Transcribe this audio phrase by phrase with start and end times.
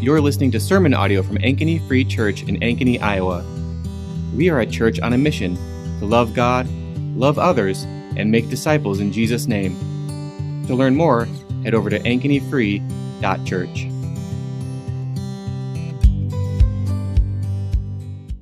[0.00, 3.44] You're listening to sermon audio from Ankeny Free Church in Ankeny, Iowa.
[4.34, 5.56] We are a church on a mission
[5.98, 6.66] to love God,
[7.14, 7.82] love others,
[8.16, 9.76] and make disciples in Jesus' name.
[10.68, 11.26] To learn more,
[11.64, 13.86] head over to ankenyfree.church.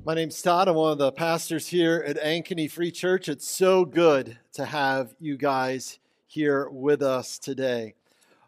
[0.05, 0.69] My name's Todd.
[0.69, 3.27] I'm one of the pastors here at Ankeny Free Church.
[3.27, 7.95] It's so good to have you guys here with us today.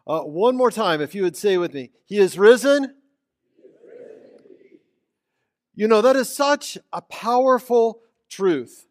[0.06, 2.94] Uh, one more time, if you would say with me, He is risen.
[5.74, 8.86] You know, that is such a powerful truth.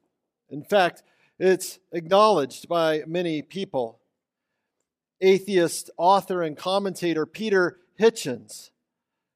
[0.49, 1.03] In fact,
[1.37, 3.99] it's acknowledged by many people.
[5.21, 8.71] Atheist author and commentator Peter Hitchens,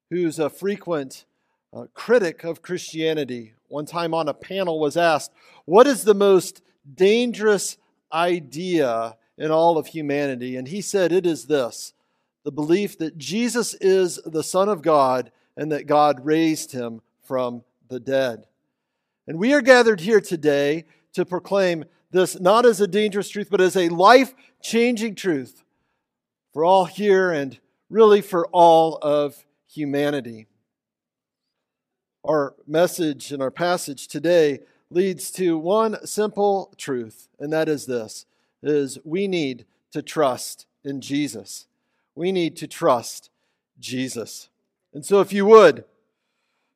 [0.10, 1.26] who's a frequent
[1.72, 5.32] uh, critic of Christianity, one time on a panel was asked,
[5.66, 6.64] What is the most
[6.96, 7.78] dangerous
[8.12, 10.56] idea in all of humanity?
[10.56, 11.94] And he said, It is this
[12.44, 17.64] the belief that Jesus is the Son of God and that God raised him from
[17.90, 18.46] the dead.
[19.28, 23.62] And we are gathered here today to proclaim this not as a dangerous truth, but
[23.62, 25.64] as a life changing truth
[26.54, 27.60] for all here and
[27.90, 30.48] really for all of humanity.
[32.24, 34.60] Our message and our passage today
[34.90, 38.26] leads to one simple truth, and that is this
[38.64, 41.68] is we need to trust in Jesus.
[42.16, 43.30] We need to trust
[43.80, 44.50] Jesus.
[44.94, 45.84] And so if you would,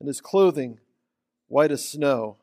[0.00, 0.80] and his clothing
[1.48, 2.36] white as snow.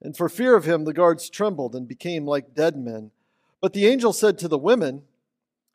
[0.00, 3.10] And for fear of him, the guards trembled and became like dead men.
[3.60, 5.02] But the angel said to the women,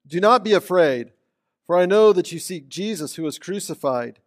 [0.07, 1.11] Do not be afraid,
[1.65, 4.19] for I know that you seek Jesus who was crucified.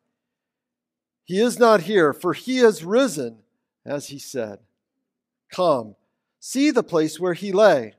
[1.24, 3.38] He is not here, for he has risen,
[3.86, 4.58] as he said.
[5.50, 5.96] Come,
[6.40, 7.94] see the place where he lay.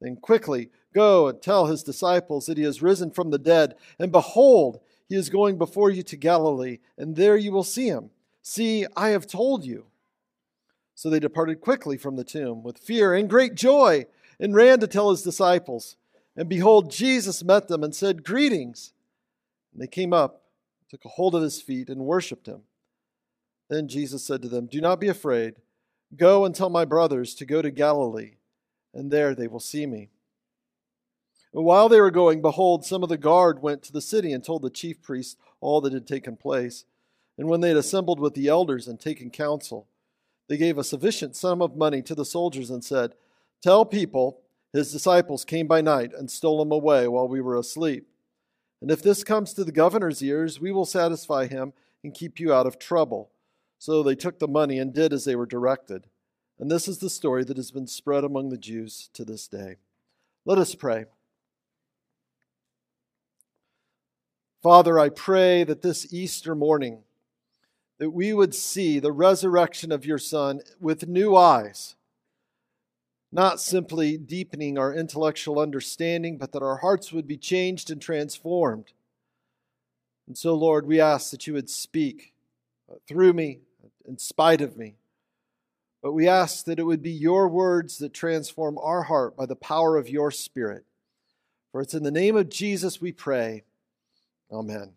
[0.00, 3.74] Then quickly go and tell his disciples that he has risen from the dead.
[3.98, 4.80] And behold,
[5.12, 8.08] he is going before you to Galilee, and there you will see him.
[8.40, 9.84] See, I have told you.
[10.94, 14.06] So they departed quickly from the tomb with fear and great joy,
[14.40, 15.96] and ran to tell his disciples.
[16.34, 18.94] And behold, Jesus met them and said, Greetings.
[19.74, 20.44] And they came up,
[20.88, 22.62] took a hold of his feet, and worshipped him.
[23.68, 25.56] Then Jesus said to them, Do not be afraid.
[26.16, 28.36] Go and tell my brothers to go to Galilee,
[28.94, 30.08] and there they will see me.
[31.54, 34.42] And while they were going, behold, some of the guard went to the city and
[34.42, 36.84] told the chief priests all that had taken place.
[37.36, 39.86] And when they had assembled with the elders and taken counsel,
[40.48, 43.14] they gave a sufficient sum of money to the soldiers and said,
[43.62, 44.40] Tell people
[44.72, 48.08] his disciples came by night and stole him away while we were asleep.
[48.80, 52.52] And if this comes to the governor's ears, we will satisfy him and keep you
[52.52, 53.30] out of trouble.
[53.78, 56.06] So they took the money and did as they were directed.
[56.58, 59.76] And this is the story that has been spread among the Jews to this day.
[60.44, 61.04] Let us pray.
[64.62, 67.00] Father, I pray that this Easter morning
[67.98, 71.96] that we would see the resurrection of your son with new eyes,
[73.32, 78.92] not simply deepening our intellectual understanding, but that our hearts would be changed and transformed.
[80.28, 82.32] And so, Lord, we ask that you would speak
[83.08, 83.62] through me,
[84.06, 84.94] in spite of me.
[86.02, 89.56] But we ask that it would be your words that transform our heart by the
[89.56, 90.84] power of your Spirit.
[91.72, 93.64] For it's in the name of Jesus we pray.
[94.52, 94.92] Amen.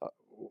[0.00, 0.06] Uh,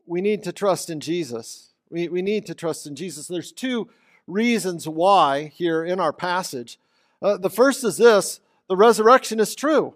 [0.06, 1.72] we need to trust in Jesus.
[1.90, 3.26] We, we need to trust in Jesus.
[3.26, 3.88] There's two
[4.28, 6.78] reasons why here in our passage.
[7.20, 9.94] Uh, the first is this the resurrection is true.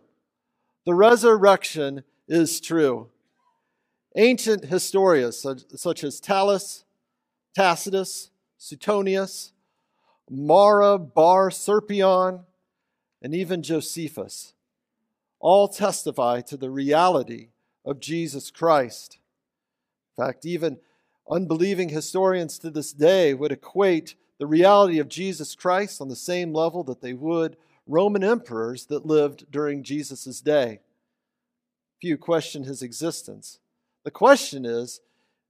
[0.87, 3.09] The resurrection is true.
[4.17, 6.85] Ancient historians such, such as Thallus,
[7.55, 9.53] Tacitus, Suetonius,
[10.29, 12.45] Mara bar Serapion,
[13.23, 14.55] and even Josephus
[15.39, 17.49] all testify to the reality
[17.85, 19.19] of Jesus Christ.
[20.17, 20.79] In fact, even
[21.31, 26.53] unbelieving historians to this day would equate the reality of Jesus Christ on the same
[26.53, 27.57] level that they would
[27.87, 30.81] Roman emperors that lived during Jesus' day.
[32.01, 33.59] Few question his existence.
[34.05, 35.01] The question is,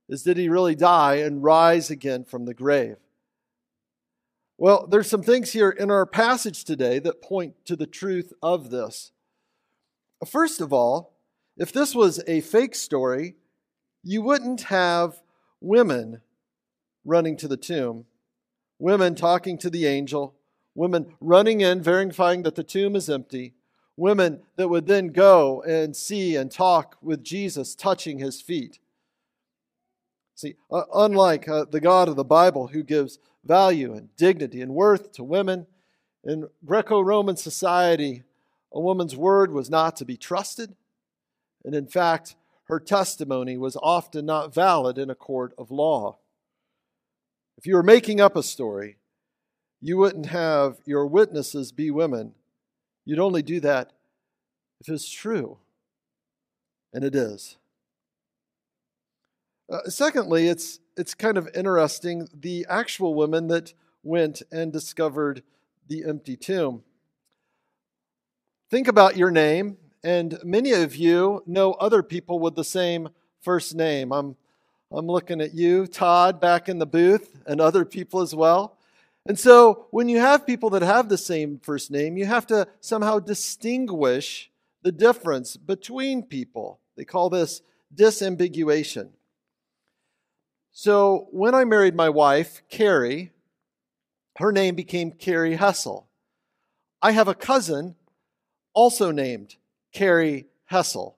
[0.08, 2.96] is did he really die and rise again from the grave?
[4.58, 8.70] Well, there's some things here in our passage today that point to the truth of
[8.70, 9.10] this.
[10.26, 11.11] First of all,
[11.56, 13.36] If this was a fake story,
[14.02, 15.20] you wouldn't have
[15.60, 16.22] women
[17.04, 18.06] running to the tomb,
[18.78, 20.34] women talking to the angel,
[20.74, 23.54] women running in, verifying that the tomb is empty,
[23.96, 28.78] women that would then go and see and talk with Jesus, touching his feet.
[30.34, 34.72] See, uh, unlike uh, the God of the Bible who gives value and dignity and
[34.72, 35.66] worth to women,
[36.24, 38.22] in Greco Roman society,
[38.72, 40.74] a woman's word was not to be trusted.
[41.64, 46.18] And in fact, her testimony was often not valid in a court of law.
[47.58, 48.96] If you were making up a story,
[49.80, 52.34] you wouldn't have your witnesses be women.
[53.04, 53.92] You'd only do that
[54.80, 55.58] if it's true.
[56.92, 57.56] And it is.
[59.70, 63.72] Uh, secondly, it's, it's kind of interesting the actual women that
[64.02, 65.42] went and discovered
[65.88, 66.82] the empty tomb.
[68.70, 73.10] Think about your name, and many of you know other people with the same
[73.40, 74.12] first name.
[74.12, 74.36] I'm,
[74.90, 78.76] I'm looking at you, Todd, back in the booth, and other people as well.
[79.26, 82.66] And so when you have people that have the same first name, you have to
[82.80, 84.50] somehow distinguish
[84.82, 86.80] the difference between people.
[86.96, 87.62] They call this
[87.94, 89.10] disambiguation.
[90.72, 93.30] So when I married my wife, Carrie,
[94.38, 96.08] her name became Carrie Hessel.
[97.00, 97.94] I have a cousin
[98.74, 99.56] also named
[99.92, 101.16] Carrie Hessel.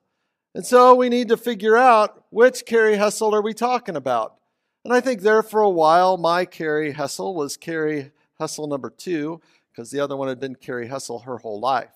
[0.53, 4.35] And so we need to figure out which Carrie Hessel are we talking about.
[4.83, 9.41] And I think there for a while, my Carrie Hessel was Carrie Hessel number two,
[9.71, 11.91] because the other one had been Carrie Hessel her whole life.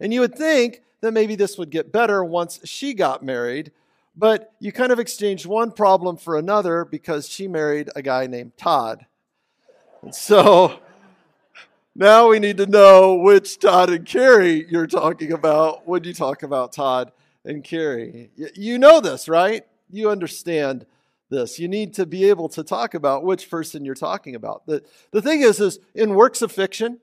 [0.00, 3.72] And you would think that maybe this would get better once she got married,
[4.16, 8.56] but you kind of exchanged one problem for another because she married a guy named
[8.56, 9.06] Todd.
[10.02, 10.80] And so
[11.94, 16.42] now we need to know which Todd and Carrie you're talking about when you talk
[16.42, 17.12] about Todd
[17.44, 18.30] and Carrie.
[18.54, 19.66] You know this, right?
[19.90, 20.86] You understand
[21.28, 21.58] this.
[21.58, 24.66] You need to be able to talk about which person you're talking about.
[24.66, 27.00] The, the thing is, is in works of fiction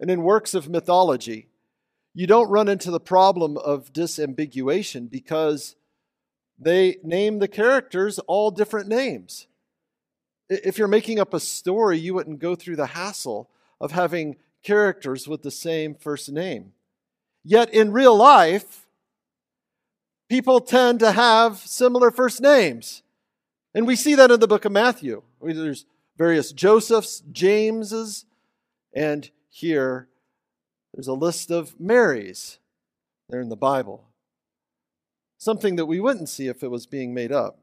[0.00, 1.48] and in works of mythology,
[2.14, 5.76] you don't run into the problem of disambiguation because
[6.58, 9.46] they name the characters all different names.
[10.48, 13.50] If you're making up a story, you wouldn't go through the hassle
[13.80, 16.72] of having characters with the same first name.
[17.44, 18.86] Yet in real life,
[20.28, 23.02] people tend to have similar first names.
[23.74, 25.22] And we see that in the book of Matthew.
[25.42, 25.84] There's
[26.16, 28.24] various Josephs, Jameses,
[28.94, 30.08] and here
[30.94, 32.58] there's a list of Marys.
[33.28, 34.04] They're in the Bible.
[35.38, 37.58] Something that we wouldn't see if it was being made up.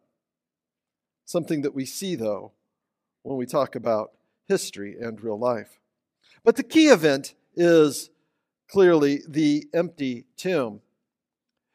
[1.25, 2.51] Something that we see, though,
[3.23, 4.11] when we talk about
[4.47, 5.79] history and real life.
[6.43, 8.09] But the key event is
[8.69, 10.81] clearly the empty tomb.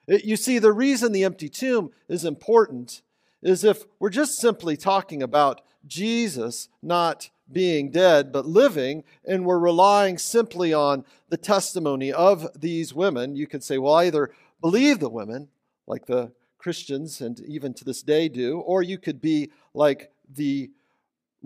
[0.08, 3.02] You see, the reason the empty tomb is important
[3.42, 9.58] is if we're just simply talking about Jesus not being dead but living, and we're
[9.58, 14.30] relying simply on the testimony of these women, you could say, well, either
[14.60, 15.48] believe the women,
[15.86, 20.70] like the Christians and even to this day do, or you could be like the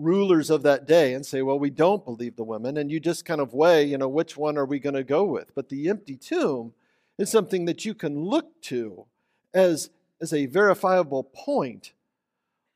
[0.01, 3.25] rulers of that day and say, well, we don't believe the women, and you just
[3.25, 5.53] kind of weigh, you know, which one are we going to go with?
[5.55, 6.73] But the empty tomb
[7.17, 9.05] is something that you can look to
[9.53, 9.89] as,
[10.19, 11.93] as a verifiable point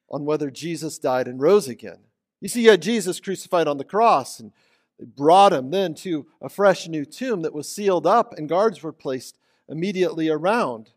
[0.09, 1.99] on whether Jesus died and rose again.
[2.41, 4.51] You see, you had Jesus crucified on the cross, and
[4.99, 8.83] they brought him then to a fresh new tomb that was sealed up, and guards
[8.83, 10.91] were placed immediately around.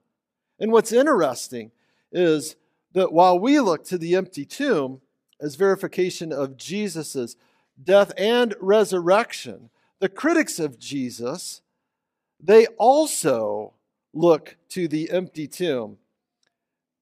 [0.60, 1.70] And what's interesting
[2.12, 2.56] is
[2.92, 5.00] that while we look to the empty tomb,
[5.40, 7.36] as verification of Jesus'
[7.82, 9.70] death and resurrection.
[10.00, 11.62] The critics of Jesus,
[12.40, 13.74] they also
[14.12, 15.98] look to the empty tomb.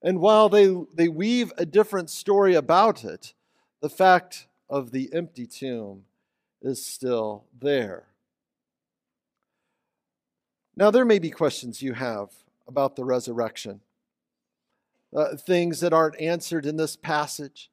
[0.03, 3.35] And while they, they weave a different story about it,
[3.81, 6.05] the fact of the empty tomb
[6.63, 8.05] is still there.
[10.77, 12.29] Now, there may be questions you have
[12.69, 13.81] about the resurrection,
[15.15, 17.71] uh, things that aren't answered in this passage.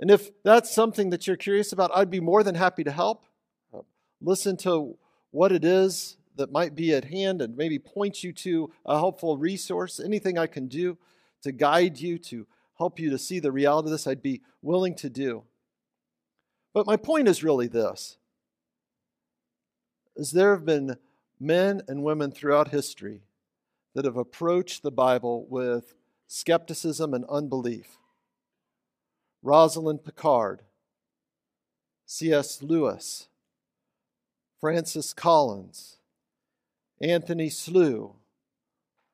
[0.00, 3.26] And if that's something that you're curious about, I'd be more than happy to help.
[3.72, 3.82] Uh,
[4.22, 4.96] listen to
[5.30, 9.36] what it is that might be at hand and maybe point you to a helpful
[9.36, 10.00] resource.
[10.00, 10.96] Anything I can do
[11.42, 12.46] to guide you, to
[12.78, 15.44] help you to see the reality of this, I'd be willing to do.
[16.72, 18.16] But my point is really this
[20.16, 20.96] is there have been
[21.38, 23.22] men and women throughout history
[23.94, 25.94] that have approached the Bible with
[26.26, 27.99] skepticism and unbelief.
[29.42, 30.62] Rosalind Picard,
[32.06, 32.62] C.S.
[32.62, 33.28] Lewis,
[34.60, 35.96] Francis Collins,
[37.00, 38.14] Antony Flew,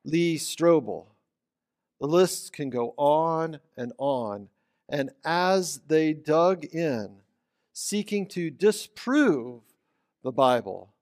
[0.03, 1.05] Lee Strobel.
[1.99, 4.49] The list can go on and on.
[4.89, 7.17] And as they dug in,
[7.73, 9.61] seeking to disprove
[10.23, 10.93] the Bible,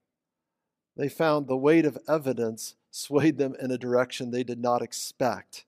[0.96, 5.66] they found the weight of evidence swayed them in a direction they did not expect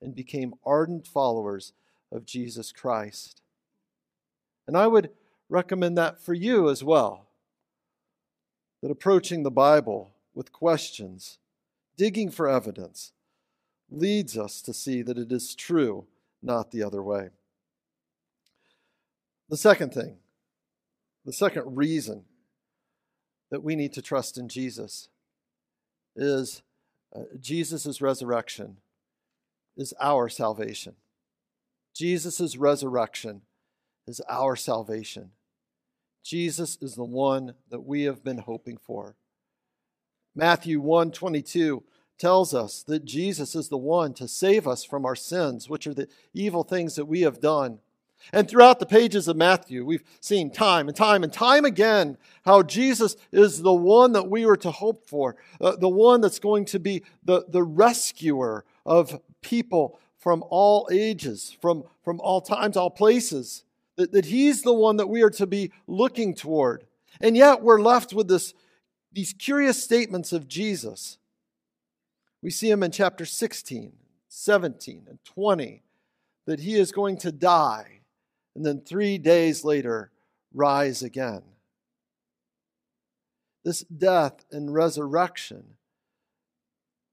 [0.00, 1.72] and became ardent followers
[2.14, 3.42] of Jesus Christ.
[4.66, 5.10] And I would
[5.48, 7.26] recommend that for you as well.
[8.80, 11.38] That approaching the Bible with questions,
[11.96, 13.12] digging for evidence,
[13.90, 16.06] leads us to see that it is true,
[16.42, 17.30] not the other way.
[19.48, 20.16] The second thing,
[21.24, 22.24] the second reason
[23.50, 25.08] that we need to trust in Jesus
[26.16, 26.62] is
[27.14, 28.78] uh, Jesus' resurrection
[29.76, 30.94] is our salvation.
[31.94, 33.42] Jesus' resurrection
[34.06, 35.30] is our salvation.
[36.22, 39.16] Jesus is the one that we have been hoping for.
[40.34, 41.84] Matthew 122
[42.18, 45.94] tells us that Jesus is the one to save us from our sins, which are
[45.94, 47.78] the evil things that we have done.
[48.32, 52.62] And throughout the pages of Matthew, we've seen time and time and time again how
[52.62, 56.64] Jesus is the one that we were to hope for, uh, the one that's going
[56.66, 62.88] to be the, the rescuer of people from all ages, from, from all times, all
[62.88, 63.62] places,
[63.96, 66.82] that, that he's the one that we are to be looking toward.
[67.20, 68.54] And yet we're left with this,
[69.12, 71.18] these curious statements of Jesus.
[72.40, 73.92] We see him in chapter 16,
[74.28, 75.82] 17, and 20,
[76.46, 78.00] that he is going to die
[78.54, 80.10] and then three days later
[80.54, 81.42] rise again.
[83.62, 85.64] This death and resurrection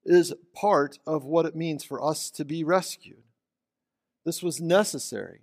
[0.04, 3.22] is part of what it means for us to be rescued.
[4.24, 5.40] This was necessary.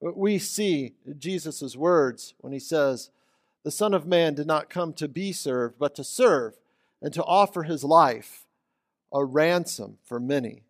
[0.00, 3.10] We see Jesus' words when he says,
[3.64, 6.58] The Son of Man did not come to be served, but to serve
[7.00, 8.46] and to offer his life
[9.12, 10.66] a ransom for many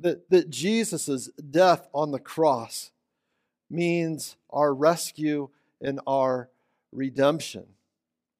[0.00, 2.90] that, that Jesus' death on the cross
[3.68, 5.48] means our rescue
[5.80, 6.48] and our
[6.92, 7.66] redemption.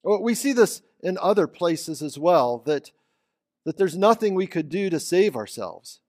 [0.03, 2.91] We see this in other places as well, that,
[3.65, 5.99] that there's nothing we could do to save ourselves.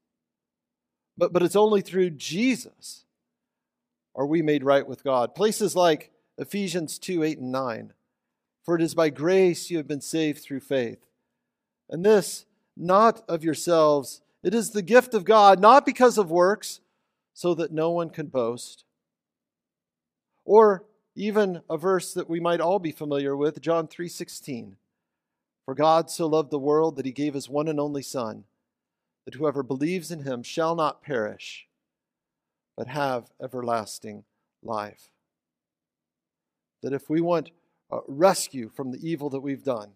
[1.17, 3.05] But, but it's only through Jesus
[4.15, 5.35] are we made right with God.
[5.35, 7.93] Places like Ephesians 2 8 and 9.
[8.63, 11.05] For it is by grace you have been saved through faith.
[11.91, 16.81] And this, not of yourselves, it is the gift of God, not because of works,
[17.35, 18.85] so that no one can boast.
[20.45, 24.77] Or even a verse that we might all be familiar with, John 3:16.
[25.65, 28.45] For God so loved the world that he gave his one and only son,
[29.25, 31.67] that whoever believes in him shall not perish,
[32.77, 34.25] but have everlasting
[34.63, 35.11] life.
[36.83, 37.51] That if we want
[37.91, 39.91] uh, rescue from the evil that we've done,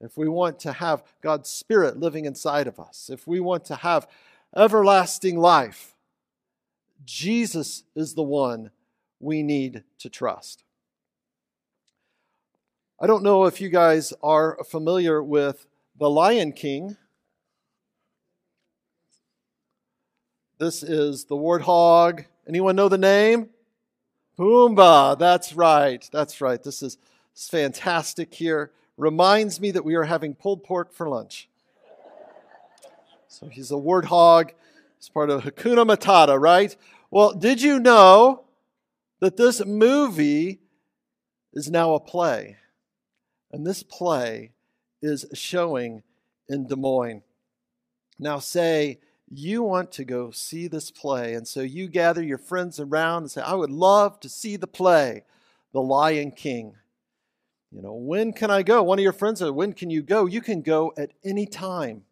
[0.00, 3.76] if we want to have God's Spirit living inside of us, if we want to
[3.76, 4.06] have
[4.54, 5.94] everlasting life,
[7.04, 8.70] Jesus is the one
[9.18, 10.64] we need to trust.
[13.02, 15.66] I don't know if you guys are familiar with
[15.98, 16.96] The Lion King.
[20.58, 22.26] This is the warthog.
[22.46, 23.48] Anyone know the name?
[24.38, 25.18] Pumbaa.
[25.18, 26.08] That's right.
[26.12, 26.62] That's right.
[26.62, 26.96] This is,
[27.34, 31.48] fantastic here reminds me that we are having pulled pork for lunch.
[33.26, 34.50] So he's a warthog.
[35.00, 36.76] He's part of Hakuna Matata, right?
[37.10, 38.44] Well, did you know
[39.18, 40.60] that this movie
[41.52, 42.58] is now a play?
[43.52, 44.52] And this play
[45.02, 46.02] is showing
[46.48, 47.22] in Des Moines.
[48.18, 52.78] Now, say you want to go see this play, and so you gather your friends
[52.78, 55.24] around and say, I would love to see the play,
[55.72, 56.76] The Lion King.
[57.70, 58.82] You know, when can I go?
[58.82, 60.26] One of your friends said, When can you go?
[60.26, 62.02] You can go at any time.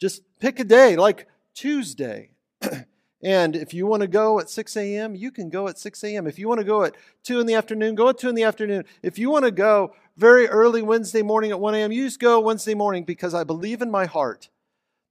[0.00, 2.30] Just pick a day, like Tuesday.
[3.22, 6.26] and if you want to go at 6 a.m., you can go at 6 a.m.
[6.26, 6.94] If you want to go at
[7.24, 8.84] 2 in the afternoon, go at 2 in the afternoon.
[9.02, 12.40] If you want to go very early Wednesday morning at 1 a.m., you just go
[12.40, 14.48] Wednesday morning because I believe in my heart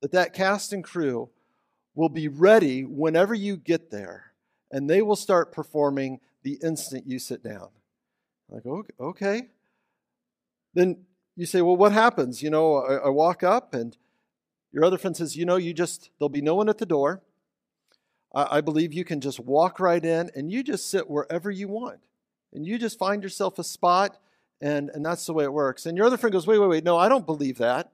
[0.01, 1.29] that that cast and crew
[1.95, 4.33] will be ready whenever you get there
[4.69, 7.69] and they will start performing the instant you sit down.
[8.49, 8.63] Like,
[8.99, 9.43] okay,
[10.73, 11.05] then
[11.37, 12.43] you say, well, what happens?
[12.43, 13.95] You know, I, I walk up and
[14.73, 17.21] your other friend says, you know, you just, there'll be no one at the door.
[18.35, 21.69] I, I believe you can just walk right in and you just sit wherever you
[21.69, 22.01] want.
[22.53, 24.17] And you just find yourself a spot
[24.61, 25.85] and, and that's the way it works.
[25.85, 27.91] And your other friend goes, wait, wait, wait, no, I don't believe that.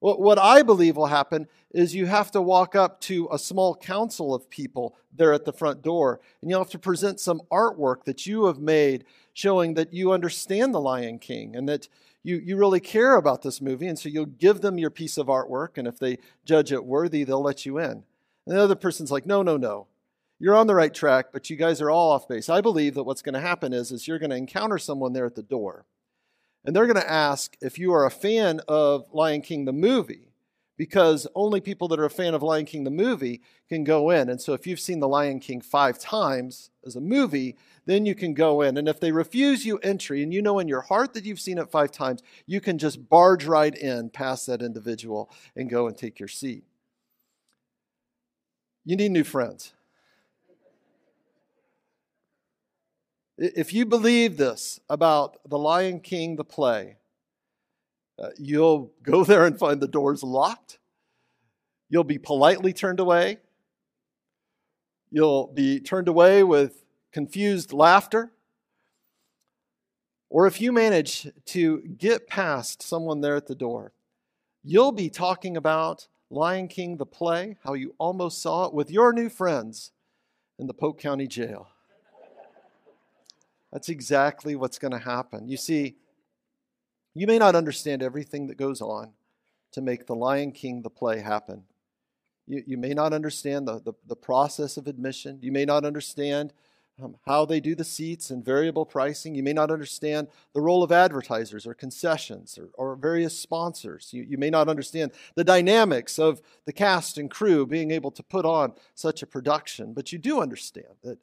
[0.00, 4.34] what I believe will happen is you have to walk up to a small council
[4.34, 8.26] of people there at the front door, and you'll have to present some artwork that
[8.26, 11.88] you have made showing that you understand the Lion King and that
[12.22, 15.26] you, you really care about this movie, and so you'll give them your piece of
[15.26, 18.04] artwork, and if they judge it worthy, they'll let you in.
[18.46, 19.86] And the other person's like, no, no, no.
[20.38, 22.48] You're on the right track, but you guys are all off base.
[22.48, 25.26] I believe that what's going to happen is, is you're going to encounter someone there
[25.26, 25.84] at the door,
[26.64, 30.32] and they're going to ask if you are a fan of Lion King the movie,
[30.76, 34.28] because only people that are a fan of Lion King the movie can go in.
[34.28, 38.14] And so if you've seen The Lion King five times as a movie, then you
[38.14, 38.76] can go in.
[38.76, 41.58] And if they refuse you entry and you know in your heart that you've seen
[41.58, 45.96] it five times, you can just barge right in past that individual and go and
[45.96, 46.64] take your seat.
[48.84, 49.72] You need new friends.
[53.38, 56.96] If you believe this about The Lion King, the play,
[58.18, 60.78] uh, you'll go there and find the doors locked.
[61.88, 63.38] You'll be politely turned away.
[65.10, 68.32] You'll be turned away with confused laughter.
[70.30, 73.92] Or if you manage to get past someone there at the door,
[74.62, 79.12] you'll be talking about Lion King, the play, how you almost saw it with your
[79.12, 79.92] new friends
[80.58, 81.68] in the Polk County Jail.
[83.72, 85.48] That's exactly what's going to happen.
[85.48, 85.96] You see,
[87.14, 89.12] you may not understand everything that goes on
[89.72, 91.64] to make The Lion King, the play, happen.
[92.46, 95.38] You, you may not understand the, the, the process of admission.
[95.40, 96.52] You may not understand
[97.02, 99.34] um, how they do the seats and variable pricing.
[99.34, 104.10] You may not understand the role of advertisers or concessions or, or various sponsors.
[104.12, 108.22] You, you may not understand the dynamics of the cast and crew being able to
[108.22, 109.94] put on such a production.
[109.94, 111.18] But you do understand that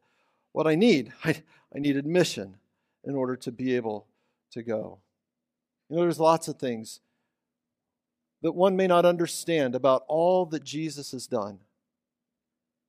[0.52, 1.44] what I need, I,
[1.76, 2.56] I need admission
[3.04, 4.08] in order to be able
[4.52, 5.00] to go.
[5.90, 7.00] You know, there's lots of things
[8.42, 11.60] that one may not understand about all that Jesus has done.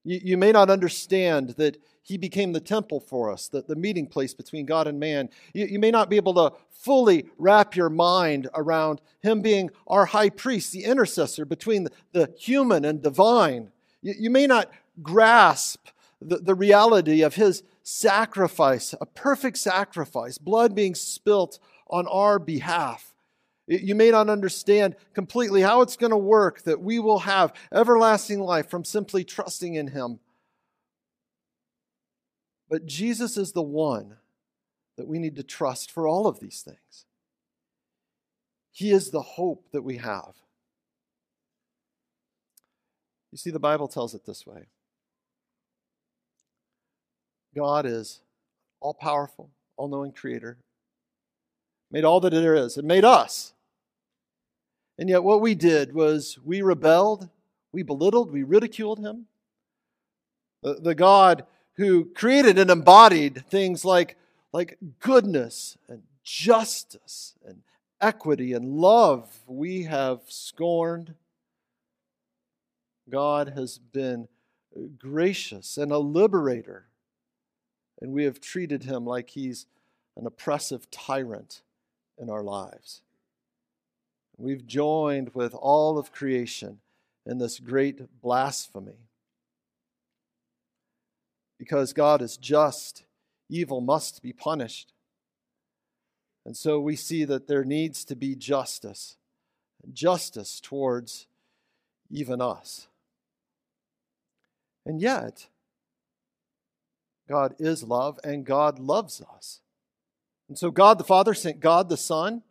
[0.04, 4.06] You, you may not understand that he became the temple for us, the, the meeting
[4.06, 5.28] place between God and man.
[5.52, 10.06] You, you may not be able to fully wrap your mind around him being our
[10.06, 13.70] high priest, the intercessor between the, the human and divine.
[14.02, 14.70] You, you may not
[15.02, 15.88] grasp
[16.20, 23.14] the, the reality of his sacrifice, a perfect sacrifice, blood being spilt on our behalf.
[23.66, 28.40] You may not understand completely how it's going to work that we will have everlasting
[28.40, 30.18] life from simply trusting in Him.
[32.68, 34.16] But Jesus is the one
[34.96, 37.06] that we need to trust for all of these things.
[38.72, 40.34] He is the hope that we have.
[43.30, 44.66] You see, the Bible tells it this way
[47.54, 48.20] God is
[48.80, 50.56] all powerful, all knowing creator,
[51.90, 53.52] made all that there is, and made us.
[54.98, 57.28] And yet, what we did was we rebelled,
[57.72, 59.26] we belittled, we ridiculed him.
[60.62, 64.16] The, the God who created and embodied things like,
[64.52, 67.62] like goodness and justice and
[68.00, 71.14] equity and love, we have scorned.
[73.08, 74.28] God has been
[74.98, 76.84] gracious and a liberator,
[78.00, 79.66] and we have treated him like he's
[80.16, 81.62] an oppressive tyrant
[82.18, 83.02] in our lives.
[84.36, 86.78] We've joined with all of creation
[87.26, 89.06] in this great blasphemy.
[91.58, 93.04] Because God is just,
[93.50, 94.92] evil must be punished.
[96.46, 99.18] And so we see that there needs to be justice,
[99.92, 101.26] justice towards
[102.10, 102.88] even us.
[104.86, 105.48] And yet,
[107.30, 109.60] God is love and God loves us.
[110.48, 112.42] And so God the Father sent God the Son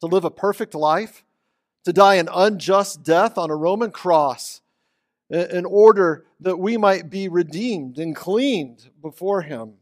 [0.00, 1.24] to live a perfect life,
[1.84, 4.60] to die an unjust death on a Roman cross
[5.28, 9.72] in order that we might be redeemed and cleaned before Him.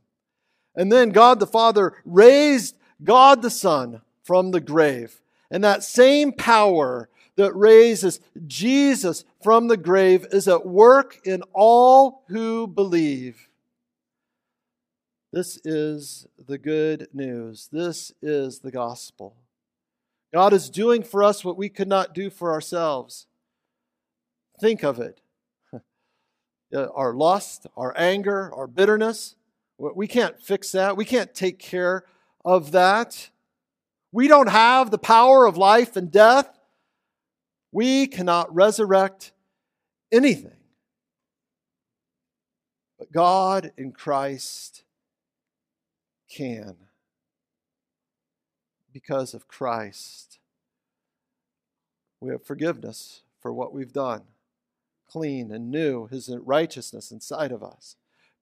[0.75, 5.21] And then God the Father raised God the Son from the grave.
[5.51, 12.25] And that same power that raises Jesus from the grave is at work in all
[12.29, 13.50] who believe.
[15.33, 17.69] This is the good news.
[17.71, 19.37] This is the gospel.
[20.35, 23.27] God is doing for us what we could not do for ourselves.
[24.61, 25.21] Think of it.
[26.73, 29.35] Uh, our lust, our anger, our bitterness,
[29.77, 30.97] we can't fix that.
[30.97, 32.05] We can't take care
[32.45, 33.31] of that.
[34.13, 36.49] We don't have the power of life and death.
[37.73, 39.33] We cannot resurrect
[40.13, 40.59] anything.
[43.01, 44.85] But God in Christ
[46.31, 46.77] can
[48.93, 50.39] because of Christ.
[52.21, 54.23] We have forgiveness for what we've done,
[55.09, 57.97] clean and new, His righteousness inside of us.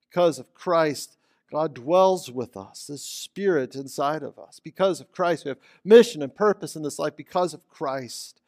[0.08, 1.16] Because of Christ,
[1.50, 4.60] God dwells with us, His Spirit inside of us.
[4.62, 7.16] Because of Christ, we have mission and purpose in this life.
[7.16, 8.40] Because of Christ,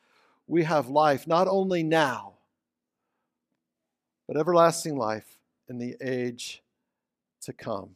[0.46, 2.34] we have life, not only now,
[4.26, 6.62] but everlasting life in the age
[7.42, 7.94] to come.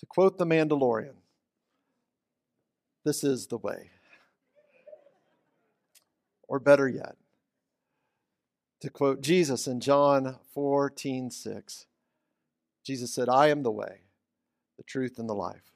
[0.00, 1.14] To quote the Mandalorian,
[3.04, 3.90] this is the way.
[6.48, 7.16] Or better yet,
[8.80, 11.86] to quote Jesus in John 14 6.
[12.84, 14.00] Jesus said, I am the way,
[14.78, 15.70] the truth, and the life.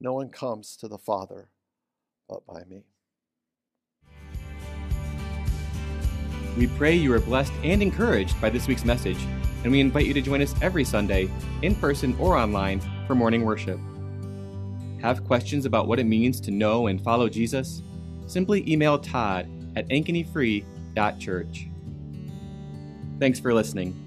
[0.00, 1.50] No one comes to the Father
[2.28, 2.84] but by me.
[6.56, 9.18] We pray you are blessed and encouraged by this week's message,
[9.62, 11.30] and we invite you to join us every Sunday,
[11.62, 13.78] in person or online, for morning worship.
[15.02, 17.82] Have questions about what it means to know and follow Jesus?
[18.26, 21.68] Simply email Todd at ankenyfree.church.
[23.20, 24.05] Thanks for listening.